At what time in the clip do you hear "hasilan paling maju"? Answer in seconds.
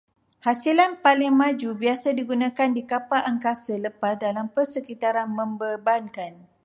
0.47-1.69